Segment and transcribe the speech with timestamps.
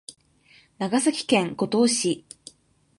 [0.79, 2.25] 長崎県五島市